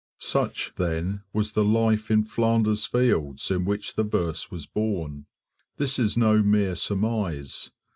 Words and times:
Such, 0.17 0.73
then, 0.77 1.21
was 1.31 1.51
the 1.51 1.63
life 1.63 2.09
in 2.09 2.23
Flanders 2.23 2.87
fields 2.87 3.51
in 3.51 3.65
which 3.65 3.93
the 3.93 4.03
verse 4.03 4.49
was 4.49 4.65
born. 4.65 5.27
This 5.77 5.99
is 5.99 6.17
no 6.17 6.41
mere 6.41 6.73
surmise. 6.73 7.69